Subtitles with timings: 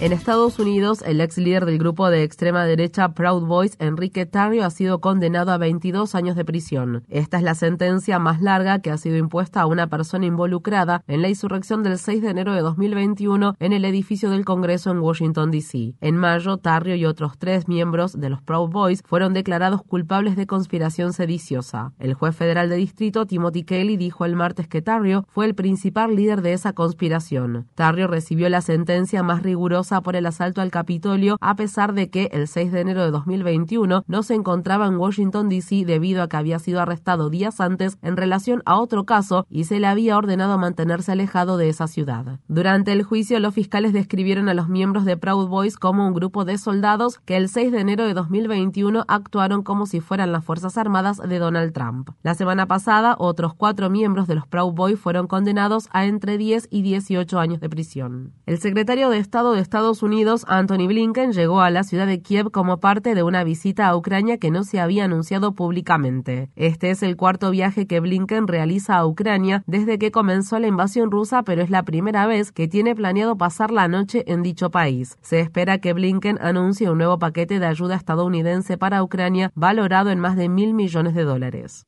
[0.00, 4.64] En Estados Unidos, el ex líder del grupo de extrema derecha Proud Boys, Enrique Tarrio,
[4.64, 7.04] ha sido condenado a 22 años de prisión.
[7.10, 11.20] Esta es la sentencia más larga que ha sido impuesta a una persona involucrada en
[11.20, 15.50] la insurrección del 6 de enero de 2021 en el edificio del Congreso en Washington,
[15.50, 15.96] D.C.
[16.00, 20.46] En mayo, Tarrio y otros tres miembros de los Proud Boys fueron declarados culpables de
[20.46, 21.92] conspiración sediciosa.
[21.98, 26.16] El juez federal de distrito, Timothy Kelly, dijo el martes que Tarrio fue el principal
[26.16, 27.68] líder de esa conspiración.
[27.74, 32.30] Tarrio recibió la sentencia más rigurosa por el asalto al Capitolio, a pesar de que
[32.32, 35.84] el 6 de enero de 2021 no se encontraba en Washington, D.C.
[35.84, 39.80] debido a que había sido arrestado días antes en relación a otro caso y se
[39.80, 42.38] le había ordenado mantenerse alejado de esa ciudad.
[42.46, 46.44] Durante el juicio, los fiscales describieron a los miembros de Proud Boys como un grupo
[46.44, 50.76] de soldados que el 6 de enero de 2021 actuaron como si fueran las Fuerzas
[50.76, 52.10] Armadas de Donald Trump.
[52.22, 56.68] La semana pasada, otros cuatro miembros de los Proud Boys fueron condenados a entre 10
[56.70, 58.32] y 18 años de prisión.
[58.46, 62.20] El secretario de Estado de Estados Estados Unidos, Anthony Blinken, llegó a la ciudad de
[62.20, 66.50] Kiev como parte de una visita a Ucrania que no se había anunciado públicamente.
[66.54, 71.10] Este es el cuarto viaje que Blinken realiza a Ucrania desde que comenzó la invasión
[71.10, 75.16] rusa, pero es la primera vez que tiene planeado pasar la noche en dicho país.
[75.22, 80.20] Se espera que Blinken anuncie un nuevo paquete de ayuda estadounidense para Ucrania valorado en
[80.20, 81.86] más de mil millones de dólares.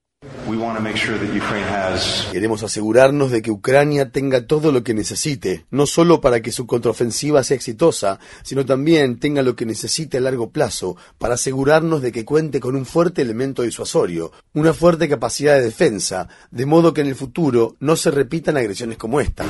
[2.31, 6.67] Queremos asegurarnos de que Ucrania tenga todo lo que necesite, no solo para que su
[6.67, 12.13] contraofensiva sea exitosa, sino también tenga lo que necesite a largo plazo para asegurarnos de
[12.13, 17.01] que cuente con un fuerte elemento disuasorio, una fuerte capacidad de defensa, de modo que
[17.01, 19.45] en el futuro no se repitan agresiones como esta.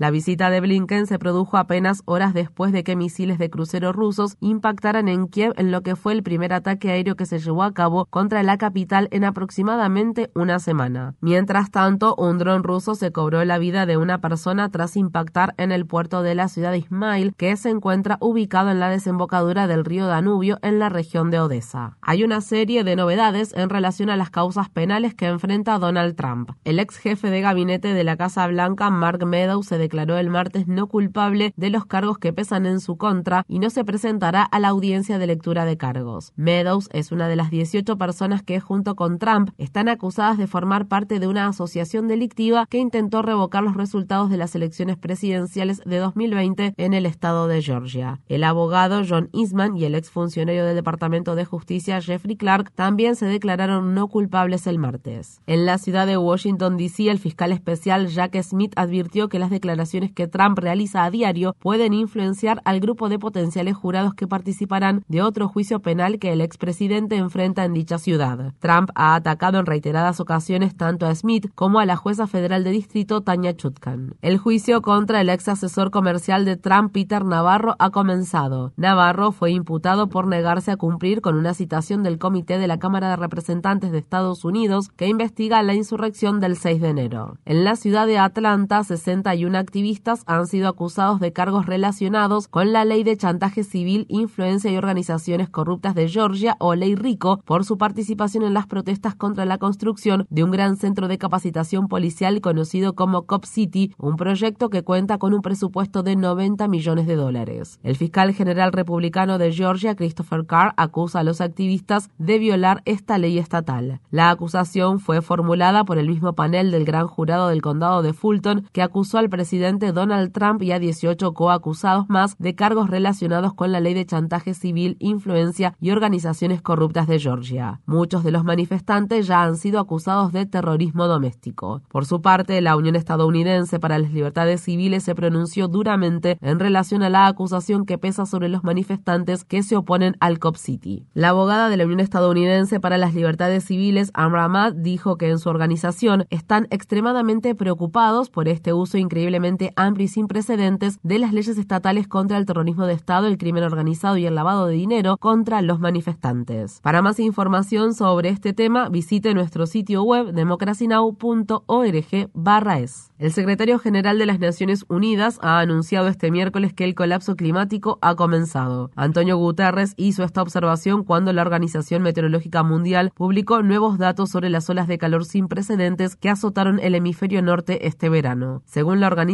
[0.00, 4.38] La visita de Blinken se produjo apenas horas después de que misiles de cruceros rusos
[4.40, 7.74] impactaran en Kiev en lo que fue el primer ataque aéreo que se llevó a
[7.74, 11.16] cabo contra la capital en aproximadamente una semana.
[11.20, 15.70] Mientras tanto, un dron ruso se cobró la vida de una persona tras impactar en
[15.70, 19.84] el puerto de la ciudad de Ismail, que se encuentra ubicado en la desembocadura del
[19.84, 21.98] río Danubio en la región de Odessa.
[22.00, 26.52] Hay una serie de novedades en relación a las causas penales que enfrenta Donald Trump.
[26.64, 30.68] El ex jefe de gabinete de la Casa Blanca, Mark Meadows, se declaró el martes
[30.68, 34.60] no culpable de los cargos que pesan en su contra y no se presentará a
[34.60, 36.32] la audiencia de lectura de cargos.
[36.36, 40.86] Meadows es una de las 18 personas que, junto con Trump, están acusadas de formar
[40.86, 45.96] parte de una asociación delictiva que intentó revocar los resultados de las elecciones presidenciales de
[45.96, 48.20] 2020 en el estado de Georgia.
[48.28, 53.26] El abogado John Eastman y el exfuncionario del Departamento de Justicia Jeffrey Clark también se
[53.26, 55.40] declararon no culpables el martes.
[55.48, 59.79] En la ciudad de Washington, D.C., el fiscal especial Jack Smith advirtió que las declaraciones
[60.14, 65.22] que Trump realiza a diario pueden influenciar al grupo de potenciales jurados que participarán de
[65.22, 68.52] otro juicio penal que el expresidente enfrenta en dicha ciudad.
[68.58, 72.70] Trump ha atacado en reiteradas ocasiones tanto a Smith como a la jueza federal de
[72.70, 74.14] distrito Tanya Chutkan.
[74.20, 78.72] El juicio contra el ex asesor comercial de Trump, Peter Navarro, ha comenzado.
[78.76, 83.08] Navarro fue imputado por negarse a cumplir con una citación del Comité de la Cámara
[83.10, 87.38] de Representantes de Estados Unidos que investiga la insurrección del 6 de enero.
[87.44, 92.84] En la ciudad de Atlanta, 61 activistas han sido acusados de cargos relacionados con la
[92.84, 97.78] ley de chantaje civil, influencia y organizaciones corruptas de Georgia o Ley Rico por su
[97.78, 102.94] participación en las protestas contra la construcción de un gran centro de capacitación policial conocido
[102.94, 107.78] como Cop City, un proyecto que cuenta con un presupuesto de 90 millones de dólares.
[107.82, 113.18] El fiscal general republicano de Georgia, Christopher Carr, acusa a los activistas de violar esta
[113.18, 114.00] ley estatal.
[114.10, 118.66] La acusación fue formulada por el mismo panel del gran jurado del condado de Fulton
[118.72, 123.72] que acusó al presidente Donald Trump y a 18 coacusados más de cargos relacionados con
[123.72, 127.80] la ley de chantaje civil, influencia y organizaciones corruptas de Georgia.
[127.84, 131.82] Muchos de los manifestantes ya han sido acusados de terrorismo doméstico.
[131.88, 137.02] Por su parte, la Unión Estadounidense para las Libertades Civiles se pronunció duramente en relación
[137.02, 141.06] a la acusación que pesa sobre los manifestantes que se oponen al COP City.
[141.12, 145.38] La abogada de la Unión Estadounidense para las Libertades Civiles, Amra Ahmad, dijo que en
[145.38, 149.39] su organización están extremadamente preocupados por este uso increíblemente
[149.76, 153.64] amplio y sin precedentes de las leyes estatales contra el terrorismo de Estado, el crimen
[153.64, 156.80] organizado y el lavado de dinero contra los manifestantes.
[156.82, 163.10] Para más información sobre este tema, visite nuestro sitio web democracynow.org/es.
[163.18, 167.98] El secretario general de las Naciones Unidas ha anunciado este miércoles que el colapso climático
[168.00, 168.90] ha comenzado.
[168.96, 174.70] Antonio Guterres hizo esta observación cuando la Organización Meteorológica Mundial publicó nuevos datos sobre las
[174.70, 178.62] olas de calor sin precedentes que azotaron el hemisferio norte este verano.
[178.64, 179.29] Según la organización,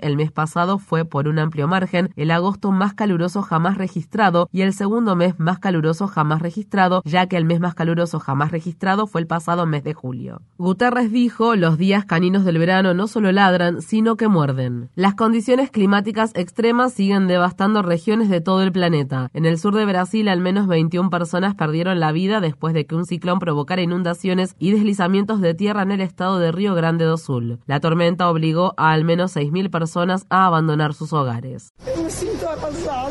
[0.00, 4.60] el mes pasado fue por un amplio margen el agosto más caluroso jamás registrado y
[4.60, 9.06] el segundo mes más caluroso jamás registrado, ya que el mes más caluroso jamás registrado
[9.06, 10.42] fue el pasado mes de julio.
[10.58, 14.90] Guterres dijo, los días caninos del verano no solo ladran, sino que muerden.
[14.94, 19.30] Las condiciones climáticas extremas siguen devastando regiones de todo el planeta.
[19.32, 22.94] En el sur de Brasil, al menos 21 personas perdieron la vida después de que
[22.94, 27.16] un ciclón provocara inundaciones y deslizamientos de tierra en el estado de Río Grande do
[27.16, 27.60] Sul.
[27.66, 31.72] La tormenta obligó a al menos 6.000 personas a abandonar sus hogares.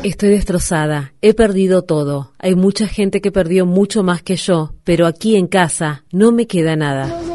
[0.02, 2.32] Estoy destrozada, he perdido todo.
[2.38, 6.46] Hay mucha gente que perdió mucho más que yo, pero aquí en casa no me
[6.46, 7.27] queda nada.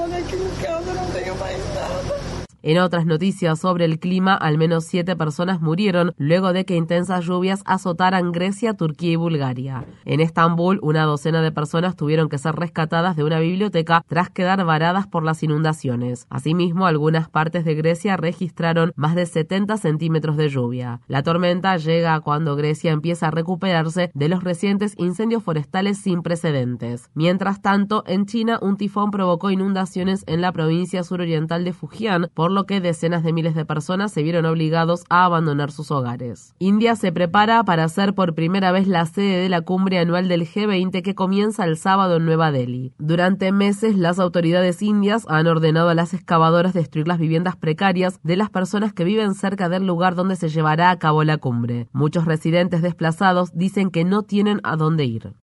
[2.66, 7.26] En otras noticias sobre el clima, al menos siete personas murieron luego de que intensas
[7.26, 9.84] lluvias azotaran Grecia, Turquía y Bulgaria.
[10.06, 14.64] En Estambul, una docena de personas tuvieron que ser rescatadas de una biblioteca tras quedar
[14.64, 16.26] varadas por las inundaciones.
[16.30, 21.02] Asimismo, algunas partes de Grecia registraron más de 70 centímetros de lluvia.
[21.08, 27.10] La tormenta llega cuando Grecia empieza a recuperarse de los recientes incendios forestales sin precedentes.
[27.14, 32.53] Mientras tanto, en China, un tifón provocó inundaciones en la provincia suroriental de Fujian, por
[32.54, 36.56] lo que decenas de miles de personas se vieron obligados a abandonar sus hogares.
[36.60, 40.48] India se prepara para ser por primera vez la sede de la cumbre anual del
[40.48, 42.94] G20 que comienza el sábado en Nueva Delhi.
[42.98, 48.38] Durante meses, las autoridades indias han ordenado a las excavadoras destruir las viviendas precarias de
[48.38, 51.88] las personas que viven cerca del lugar donde se llevará a cabo la cumbre.
[51.92, 55.34] Muchos residentes desplazados dicen que no tienen a dónde ir.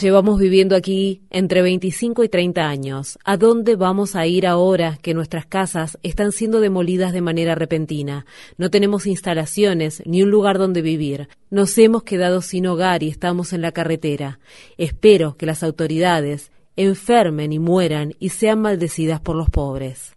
[0.00, 3.18] Llevamos viviendo aquí entre 25 y 30 años.
[3.24, 8.24] ¿A dónde vamos a ir ahora que nuestras casas están siendo demolidas de manera repentina?
[8.58, 11.28] No tenemos instalaciones ni un lugar donde vivir.
[11.50, 14.38] Nos hemos quedado sin hogar y estamos en la carretera.
[14.76, 20.12] Espero que las autoridades enfermen y mueran y sean maldecidas por los pobres.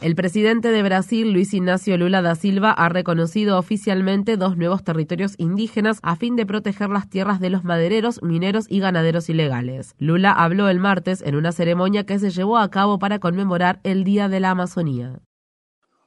[0.00, 5.34] El presidente de Brasil, Luis Ignacio Lula da Silva, ha reconocido oficialmente dos nuevos territorios
[5.38, 9.94] indígenas a fin de proteger las tierras de los madereros, mineros y ganaderos ilegales.
[9.98, 14.04] Lula habló el martes en una ceremonia que se llevó a cabo para conmemorar el
[14.04, 15.20] Día de la Amazonía.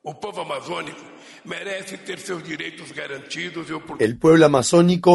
[0.04, 1.13] El pueblo amazónico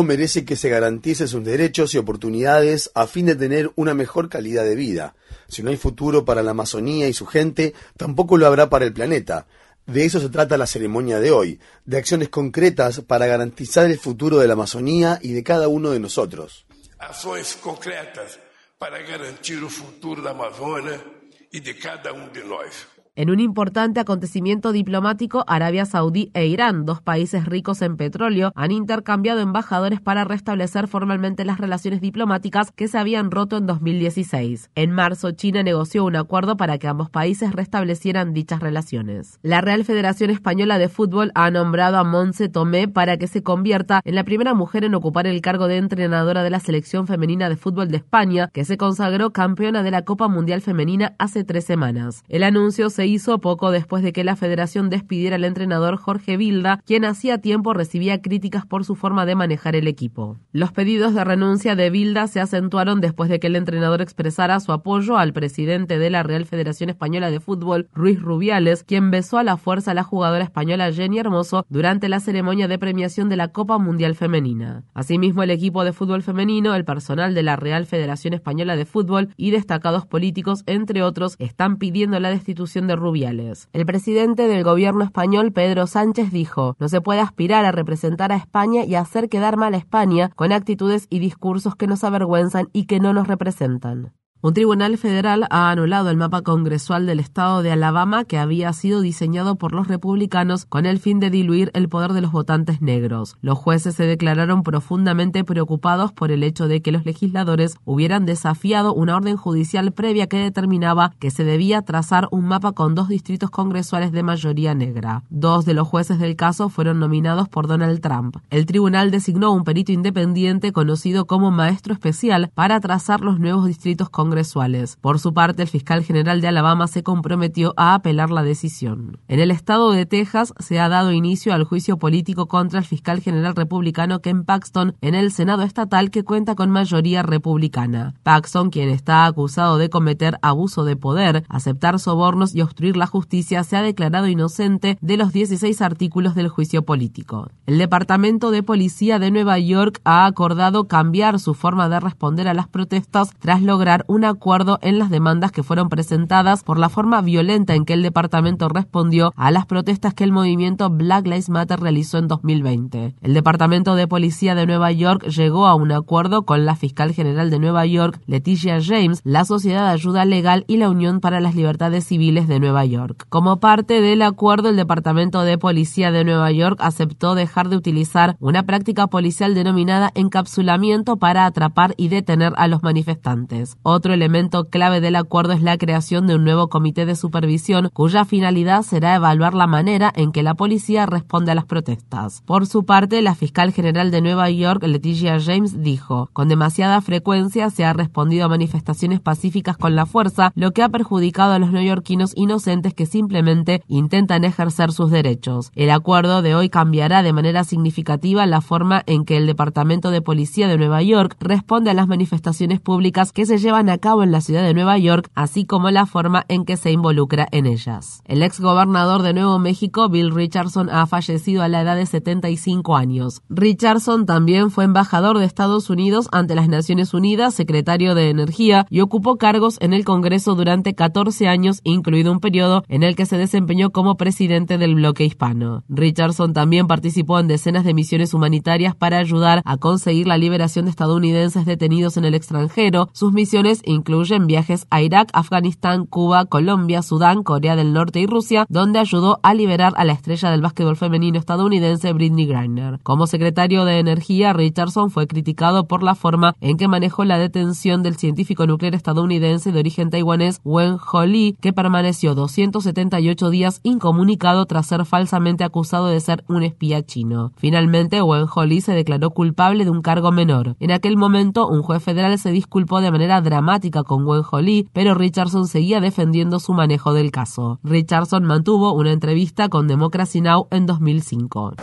[0.03, 4.65] merece que se garantice sus derechos y oportunidades a fin de tener una mejor calidad
[4.65, 5.15] de vida.
[5.49, 8.93] Si no hay futuro para la Amazonía y su gente, tampoco lo habrá para el
[8.93, 9.47] planeta.
[9.87, 14.37] De eso se trata la ceremonia de hoy, de acciones concretas para garantizar el futuro
[14.39, 16.67] de la Amazonía y de cada uno de nosotros.
[16.99, 18.39] Acciones concretas
[18.79, 21.03] para garantir el futuro de la Amazonía
[21.51, 22.87] y de cada uno de nosotros.
[23.19, 28.71] En un importante acontecimiento diplomático, Arabia Saudí e Irán, dos países ricos en petróleo, han
[28.71, 34.71] intercambiado embajadores para restablecer formalmente las relaciones diplomáticas que se habían roto en 2016.
[34.77, 39.41] En marzo, China negoció un acuerdo para que ambos países restablecieran dichas relaciones.
[39.43, 44.01] La Real Federación Española de Fútbol ha nombrado a Monse Tomé para que se convierta
[44.05, 47.57] en la primera mujer en ocupar el cargo de entrenadora de la selección femenina de
[47.57, 52.23] fútbol de España, que se consagró campeona de la Copa Mundial Femenina hace tres semanas.
[52.29, 56.81] El anuncio se hizo poco después de que la federación despidiera al entrenador Jorge Vilda,
[56.87, 60.37] quien hacía tiempo recibía críticas por su forma de manejar el equipo.
[60.53, 64.73] Los pedidos de renuncia de Vilda se acentuaron después de que el entrenador expresara su
[64.73, 69.45] apoyo al presidente de la Real Federación Española de Fútbol, Ruiz Rubiales, quien besó a
[69.45, 73.49] la fuerza a la jugadora española Jenny Hermoso durante la ceremonia de premiación de la
[73.49, 74.85] Copa Mundial Femenina.
[74.95, 79.31] Asimismo, el equipo de fútbol femenino, el personal de la Real Federación Española de Fútbol
[79.37, 83.69] y destacados políticos, entre otros, están pidiendo la destitución de Rubiales.
[83.73, 88.37] El presidente del gobierno español, Pedro Sánchez, dijo, no se puede aspirar a representar a
[88.37, 92.99] España y hacer quedar mal España con actitudes y discursos que nos avergüenzan y que
[92.99, 94.13] no nos representan.
[94.41, 99.01] Un tribunal federal ha anulado el mapa congresual del estado de Alabama que había sido
[99.01, 103.37] diseñado por los republicanos con el fin de diluir el poder de los votantes negros.
[103.41, 108.95] Los jueces se declararon profundamente preocupados por el hecho de que los legisladores hubieran desafiado
[108.95, 113.51] una orden judicial previa que determinaba que se debía trazar un mapa con dos distritos
[113.51, 115.25] congresuales de mayoría negra.
[115.31, 118.37] Dos de los jueces del caso fueron nominados por Donald Trump.
[118.51, 124.09] El tribunal designó un perito independiente conocido como maestro especial para trazar los nuevos distritos
[124.09, 124.99] congresuales congresuales.
[125.01, 129.19] Por su parte, el fiscal general de Alabama se comprometió a apelar la decisión.
[129.27, 133.21] En el estado de Texas se ha dado inicio al juicio político contra el fiscal
[133.21, 138.15] general republicano Ken Paxton en el Senado estatal que cuenta con mayoría republicana.
[138.23, 143.65] Paxton, quien está acusado de cometer abuso de poder, aceptar sobornos y obstruir la justicia,
[143.65, 147.49] se ha declarado inocente de los 16 artículos del juicio político.
[147.67, 152.55] El Departamento de Policía de Nueva York ha acordado cambiar su forma de responder a
[152.55, 156.89] las protestas tras lograr un un acuerdo en las demandas que fueron presentadas por la
[156.89, 161.49] forma violenta en que el departamento respondió a las protestas que el movimiento Black Lives
[161.49, 163.15] Matter realizó en 2020.
[163.21, 167.49] El Departamento de Policía de Nueva York llegó a un acuerdo con la fiscal general
[167.49, 171.55] de Nueva York, Leticia James, la Sociedad de Ayuda Legal y la Unión para las
[171.55, 173.25] Libertades Civiles de Nueva York.
[173.29, 178.37] Como parte del acuerdo, el Departamento de Policía de Nueva York aceptó dejar de utilizar
[178.41, 183.77] una práctica policial denominada encapsulamiento para atrapar y detener a los manifestantes.
[183.85, 188.25] Otro elemento clave del acuerdo es la creación de un nuevo comité de supervisión cuya
[188.25, 192.43] finalidad será evaluar la manera en que la policía responde a las protestas.
[192.47, 197.71] Por su parte, la fiscal general de Nueva York, Leticia James, dijo, con demasiada frecuencia
[197.71, 201.73] se ha respondido a manifestaciones pacíficas con la fuerza, lo que ha perjudicado a los
[201.73, 205.71] neoyorquinos inocentes que simplemente intentan ejercer sus derechos.
[205.75, 210.23] El acuerdo de hoy cambiará de manera significativa la forma en que el Departamento de
[210.23, 214.33] Policía de Nueva York responde a las manifestaciones públicas que se llevan a cabo en
[214.33, 218.23] la ciudad de Nueva York, así como la forma en que se involucra en ellas.
[218.25, 222.97] El ex gobernador de Nuevo México, Bill Richardson, ha fallecido a la edad de 75
[222.97, 223.43] años.
[223.49, 229.01] Richardson también fue embajador de Estados Unidos ante las Naciones Unidas, secretario de Energía y
[229.01, 233.39] ocupó cargos en el Congreso durante 14 años, incluido un periodo en el que se
[233.39, 235.85] desempeñó como presidente del bloque hispano.
[235.89, 240.91] Richardson también participó en decenas de misiones humanitarias para ayudar a conseguir la liberación de
[240.91, 243.09] estadounidenses detenidos en el extranjero.
[243.13, 248.67] Sus misiones incluyen viajes a Irak, Afganistán, Cuba, Colombia, Sudán, Corea del Norte y Rusia,
[248.69, 253.01] donde ayudó a liberar a la estrella del básquetbol femenino estadounidense Britney Griner.
[253.03, 258.03] Como secretario de Energía, Richardson fue criticado por la forma en que manejó la detención
[258.03, 264.67] del científico nuclear estadounidense de origen taiwanés Wen Ho Lee, que permaneció 278 días incomunicado
[264.67, 267.53] tras ser falsamente acusado de ser un espía chino.
[267.57, 270.77] Finalmente, Wen Ho Lee se declaró culpable de un cargo menor.
[270.79, 275.15] En aquel momento, un juez federal se disculpó de manera dramática con Wen Lee, pero
[275.15, 277.79] Richardson seguía defendiendo su manejo del caso.
[277.83, 280.69] Richardson mantuvo una entrevista con Democracy Now!
[280.71, 281.75] en 2005.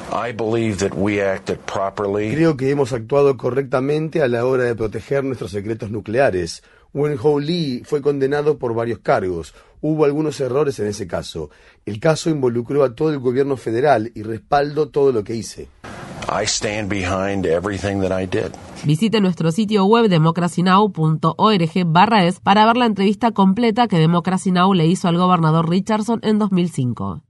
[2.33, 6.63] Creo que hemos actuado correctamente a la hora de proteger nuestros secretos nucleares.
[6.93, 9.53] Wen Ho Lee fue condenado por varios cargos.
[9.81, 11.49] Hubo algunos errores en ese caso.
[11.85, 15.67] El caso involucró a todo el gobierno federal y respaldo todo lo que hice.
[16.29, 18.51] I stand behind everything that I did.
[18.83, 24.73] Visite nuestro sitio web democracynow.org barra es para ver la entrevista completa que Democracy Now!
[24.73, 27.21] le hizo al gobernador Richardson en 2005.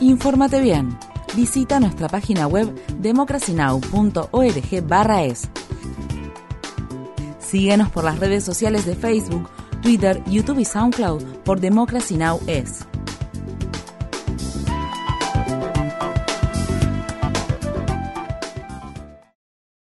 [0.00, 0.98] Infórmate bien.
[1.34, 5.48] Visita nuestra página web democracynow.org barra es.
[7.38, 9.48] Síguenos por las redes sociales de Facebook,
[9.82, 12.40] Twitter, YouTube y SoundCloud por Democracy Now!
[12.46, 12.86] es.